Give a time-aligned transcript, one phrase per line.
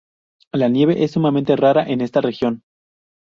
[0.51, 2.63] La nieve es sumamente rara en esta región.